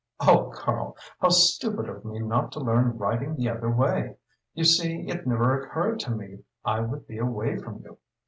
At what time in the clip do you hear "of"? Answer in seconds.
1.87-2.03